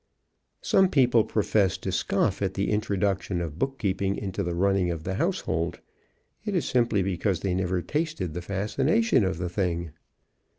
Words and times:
"]Some 0.63 0.89
people 0.89 1.23
profess 1.23 1.77
to 1.77 1.91
scoff 1.91 2.41
at 2.41 2.55
the 2.55 2.71
introduction 2.71 3.39
of 3.39 3.59
bookkeeping 3.59 4.17
into 4.17 4.41
the 4.41 4.55
running 4.55 4.89
of 4.89 5.03
the 5.03 5.13
household. 5.13 5.79
It 6.43 6.55
is 6.55 6.65
simply 6.65 7.03
because 7.03 7.41
they 7.41 7.53
never 7.53 7.83
tasted 7.83 8.33
the 8.33 8.41
fascination 8.41 9.23
of 9.23 9.37
the 9.37 9.47
thing. 9.47 9.91